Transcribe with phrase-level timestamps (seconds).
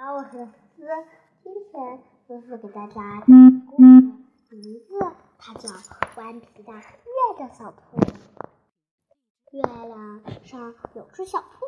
[0.00, 0.86] 好，我是思，
[1.42, 3.76] 今天思思给大家讲故
[4.46, 4.94] 事，名字
[5.38, 5.68] 它叫
[6.16, 6.78] 《顽皮的月
[7.36, 7.98] 亮小兔》。
[9.50, 11.66] 月亮上有只小兔，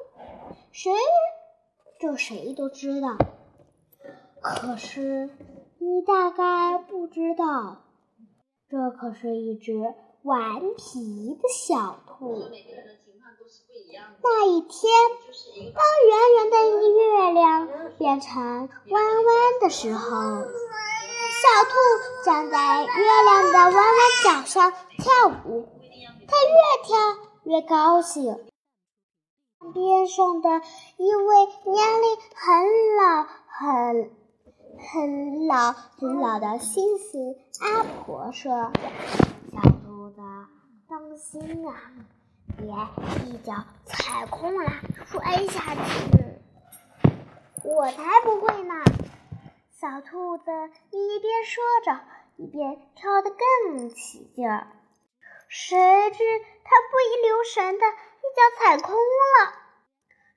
[0.71, 0.93] 谁
[1.98, 3.17] 这谁都知道。
[4.40, 5.28] 可是
[5.78, 7.78] 你大概不知道，
[8.69, 9.92] 这可是一只
[10.22, 12.44] 顽皮的小兔。
[14.22, 14.93] 那一天，
[15.75, 16.56] 当圆圆的
[16.91, 21.70] 月亮变成弯弯的时候，小兔
[22.24, 25.69] 站在月亮的弯弯角上跳舞。
[26.28, 26.97] 它越跳
[27.45, 28.38] 越高兴。
[29.74, 30.48] 边上的
[30.97, 34.11] 一位年龄很老、很
[34.78, 38.72] 很老、很老的星星阿婆说
[39.52, 40.20] ：“小兔子，
[40.88, 41.75] 当心啊！”
[42.56, 42.66] 别
[43.27, 44.70] 一脚踩空了，
[45.06, 45.80] 摔下去！
[47.62, 48.74] 我才不会呢！
[49.72, 50.45] 小兔子
[50.91, 52.00] 一边说着，
[52.36, 54.66] 一边跳得更起劲儿。
[55.48, 56.19] 谁知
[56.64, 59.55] 它不一留神的一脚踩空了，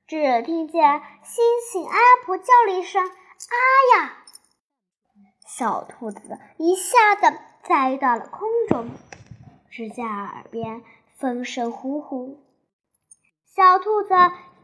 [0.07, 1.39] 只听见猩
[1.71, 3.55] 猩阿婆叫了一声：“啊
[3.97, 4.17] 呀！”
[5.45, 8.89] 小兔子一下子栽到了空中，
[9.69, 10.83] 只见耳边。
[11.23, 12.43] 风声呼呼，
[13.45, 14.09] 小兔子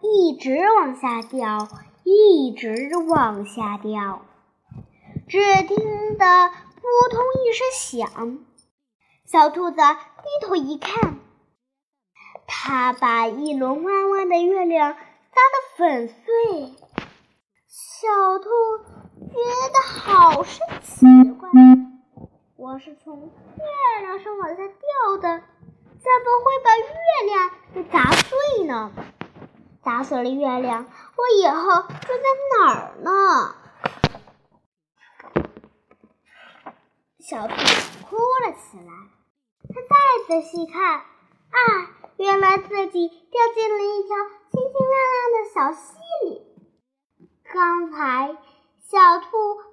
[0.02, 1.70] 一直往下掉，
[2.04, 4.26] 一直往下掉。
[5.30, 8.40] 只听得扑通一声响，
[9.26, 11.20] 小兔子低头一看，
[12.46, 16.76] 它把一轮弯弯的月亮砸得粉碎。
[17.70, 18.50] 小兔
[19.30, 19.38] 觉
[19.72, 21.06] 得好生奇
[21.40, 21.50] 怪，
[22.58, 25.42] 我是从月亮上往下掉的。
[26.02, 26.84] 怎么会把月
[27.26, 28.92] 亮给砸碎呢？
[29.84, 32.24] 砸碎了月亮，我以后住在
[32.58, 33.56] 哪儿呢？
[37.20, 37.54] 小兔
[38.10, 38.92] 哭了起来。
[39.72, 39.96] 它再
[40.28, 41.06] 仔细看，啊，
[42.18, 44.16] 原来自己掉进了一条
[44.52, 46.42] 清清亮亮的小溪里。
[47.54, 48.38] 刚才
[48.90, 49.28] 小兔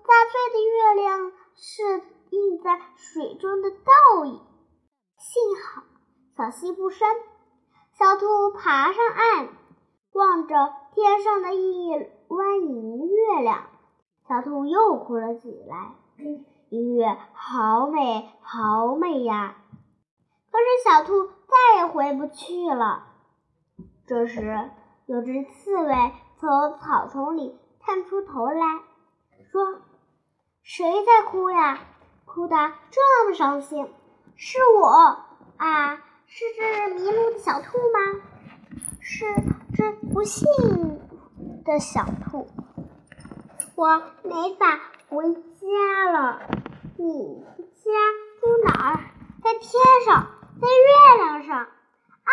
[0.05, 4.41] 砸碎的月亮是映在水中的倒影，
[5.19, 5.83] 幸好。
[6.37, 7.09] 小溪不深，
[7.93, 9.49] 小兔爬上岸，
[10.13, 11.91] 望着天上的一
[12.29, 13.63] 弯银月亮，
[14.29, 15.95] 小兔又哭了起来。
[16.69, 19.57] 银月好美，好美呀！
[20.51, 23.05] 可是小兔再也回不去了。
[24.07, 24.71] 这时，
[25.07, 28.81] 有只刺猬从草丛里探出头来
[29.51, 29.79] 说
[30.63, 31.79] ：“谁在哭呀？
[32.27, 32.57] 哭得
[32.91, 33.91] 这么伤心？
[34.37, 34.87] 是我
[35.57, 38.21] 啊！”是只迷路的小兔吗？
[39.01, 39.25] 是
[39.75, 40.47] 只不幸
[41.65, 42.49] 的小兔。
[43.75, 46.41] 我没法回家了。
[46.99, 47.45] 你
[47.85, 47.91] 家
[48.41, 49.05] 住哪儿？
[49.43, 49.71] 在天
[50.05, 50.29] 上，
[50.61, 51.59] 在月亮上。
[51.59, 52.33] 啊！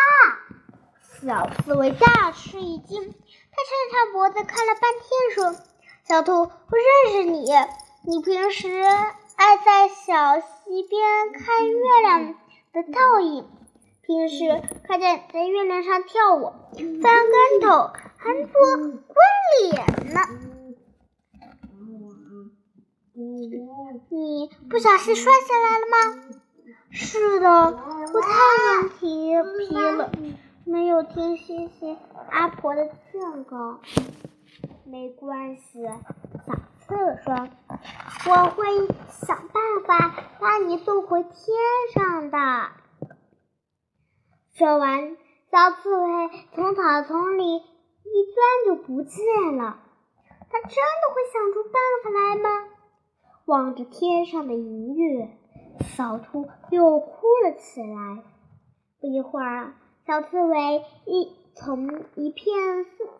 [1.20, 3.14] 小刺猬大吃一惊，它伸
[3.92, 5.54] 长脖子看了半天，说
[6.04, 7.50] ：“小兔，我认识你。
[8.02, 8.68] 你平时
[9.36, 12.34] 爱在小溪边看月亮
[12.72, 13.48] 的倒影。”
[14.06, 16.52] 平时看见在月亮上跳舞、
[17.02, 18.52] 翻跟头，还做
[19.06, 19.16] 鬼
[19.70, 20.20] 脸呢。
[24.10, 25.96] 你不小心摔下来了吗？
[26.90, 28.28] 是的，我太
[28.66, 30.10] 顽皮皮了，
[30.64, 31.96] 没有听星星
[32.30, 33.80] 阿婆的劝告。
[34.84, 35.82] 没关系，
[36.46, 36.52] 小
[36.86, 37.48] 刺猬说
[38.28, 38.86] ：“我会
[39.26, 41.32] 想办法把你送回天
[41.94, 42.38] 上的。”
[44.56, 45.16] 说完，
[45.50, 49.80] 小刺猬从草丛里一钻就不见了。
[50.48, 52.68] 它真的会想出办法来吗？
[53.46, 55.28] 望着天上的银月，
[55.80, 58.22] 小兔又哭了起来。
[59.00, 59.74] 不一会儿，
[60.06, 62.54] 小刺猬一从一片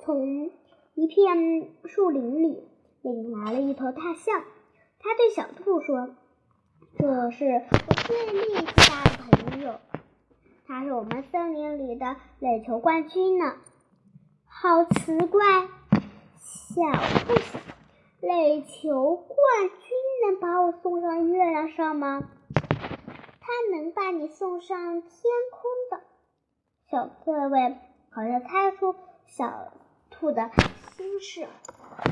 [0.05, 0.53] 从
[0.95, 2.63] 一片树林里
[3.03, 4.41] 领来了一头大象。
[5.01, 6.15] 他对小兔说
[6.97, 7.45] ：“这是
[7.89, 9.75] 我最力气大的朋友。”
[10.67, 13.57] 他是我们森林里的垒球冠军呢，
[14.47, 15.43] 好奇怪！
[16.39, 17.35] 小兔，
[18.21, 19.37] 垒球冠
[19.69, 19.89] 军
[20.27, 22.23] 能把我送上月亮上吗？
[23.41, 25.11] 他能把你送上天
[25.53, 26.03] 空的。
[26.91, 27.77] 小刺猬
[28.11, 28.97] 好像猜出
[29.27, 29.71] 小
[30.11, 30.51] 兔的
[30.97, 31.47] 心事。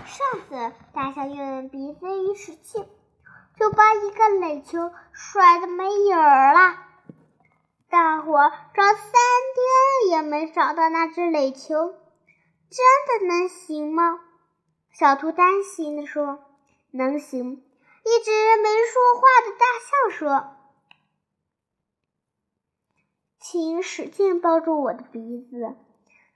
[0.04, 2.84] 上次大象用鼻子一使劲，
[3.58, 6.76] 就把一个垒球甩得没影儿了。
[7.92, 9.12] 大伙找三
[9.54, 11.92] 天也没找到那只垒球，
[12.70, 14.18] 真的能行吗？
[14.90, 16.38] 小兔担心地说
[16.90, 17.62] ：“能行。”
[18.02, 18.30] 一只
[18.62, 20.56] 没说话的大象说
[23.38, 25.76] ：“请使劲抱住我的鼻子，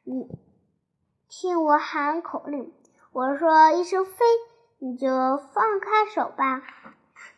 [0.05, 0.29] 你
[1.31, 2.75] 听我喊口令。
[3.13, 4.27] 我说一声‘飞’，
[4.79, 6.63] 你就放开手吧。”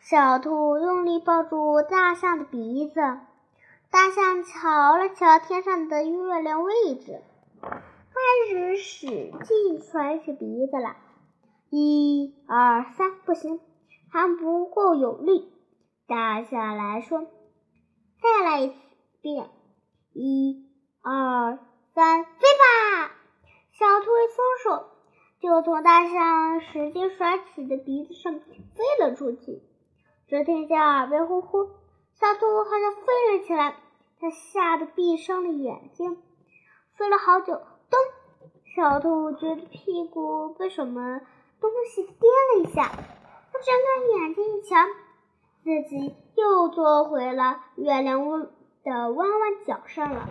[0.02, 3.00] 小兔用力抱住大象的鼻子，
[3.90, 7.22] 大象瞧了瞧天上的月亮位置，
[7.62, 10.96] 开始使劲甩起鼻子来。
[11.70, 13.60] 一二三，不行，
[14.10, 15.52] 还不够有力。
[16.06, 17.26] 大象来说
[18.20, 18.72] ：“再来一
[19.22, 19.48] 遍，
[20.12, 20.66] 一
[21.02, 21.58] 二
[21.94, 23.12] 三，飞吧！”
[23.72, 24.86] 小兔一松手，
[25.40, 29.62] 就从大象使劲甩起的鼻子上飞了出去。
[30.26, 31.70] 只听见耳边呼呼，
[32.18, 33.76] 小兔好像飞了起来，
[34.20, 36.20] 它吓得闭上了眼睛。
[36.96, 38.00] 飞了好久，咚！
[38.74, 41.20] 小兔觉得屁股被什么
[41.60, 44.76] 东西颠了一下，它睁开眼睛一瞧，
[45.62, 48.36] 自己又坐回了月亮屋
[48.82, 50.28] 的弯弯角上了。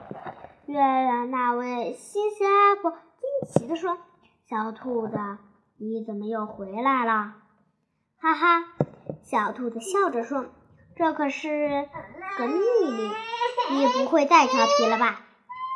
[0.66, 3.00] 月亮那位星星阿婆惊
[3.50, 3.98] 奇地说
[4.50, 5.18] ：“小兔子，
[5.78, 7.36] 你怎么又回来了？”
[8.20, 8.66] 哈哈。
[9.24, 10.46] 小兔子笑着说
[10.98, 11.88] ：“这可是
[12.38, 13.12] 个秘密，
[13.72, 15.22] 你不会再调皮了吧？”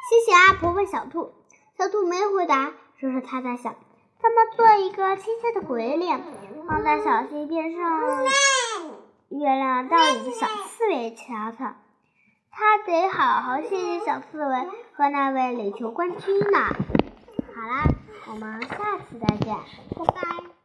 [0.09, 1.33] 谢谢阿婆问小兔，
[1.77, 3.75] 小兔没回答，说是他在想
[4.19, 6.21] 怎么做一个亲切的鬼脸，
[6.67, 8.01] 放在小溪边上
[9.29, 11.75] 月亮倒影的小刺猬瞧瞧。
[12.51, 16.59] 他得好好谢谢小刺猬和那位垒球冠军呢。
[17.55, 17.85] 好啦，
[18.27, 19.55] 我们下次再见，
[19.97, 20.60] 拜拜。